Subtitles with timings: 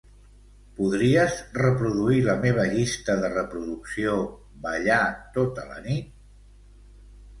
[0.77, 4.17] Podries reproduir la meva llista de reproducció
[4.67, 4.99] "ballar
[5.37, 6.11] tota la nit"?